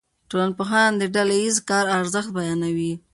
ټولنپوهنه 0.29 0.97
د 1.01 1.03
ډله 1.15 1.35
ایز 1.41 1.55
کار 1.69 1.85
ارزښت 1.99 2.29
بیانوي. 2.37 2.93